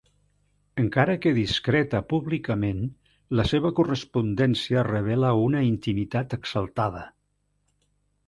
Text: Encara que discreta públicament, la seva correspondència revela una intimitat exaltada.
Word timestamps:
Encara 0.83 1.15
que 1.25 1.33
discreta 1.39 1.99
públicament, 2.13 2.79
la 3.41 3.45
seva 3.51 3.71
correspondència 3.81 4.85
revela 4.89 5.33
una 5.49 5.61
intimitat 5.67 6.33
exaltada. 6.39 7.05